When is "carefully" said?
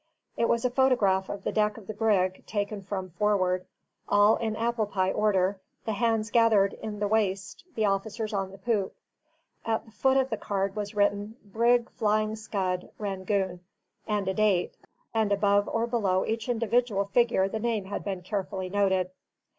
18.23-18.71